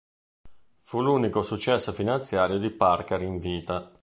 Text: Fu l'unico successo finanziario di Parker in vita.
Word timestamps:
Fu 0.79 0.99
l'unico 1.03 1.43
successo 1.43 1.91
finanziario 1.93 2.57
di 2.57 2.71
Parker 2.71 3.21
in 3.21 3.37
vita. 3.37 3.91